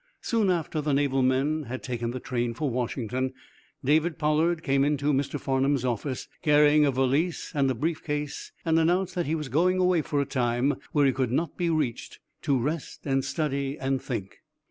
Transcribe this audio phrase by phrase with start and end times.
[0.23, 3.33] Soon after the naval men had taken their train for Washington,
[3.85, 5.39] David Pollard came into Mr.
[5.39, 9.77] Farnum's office, carrying a valise and a brief case and announced that he was going
[9.77, 14.01] away for a time where he could not be reached to rest and study and
[14.01, 14.41] think.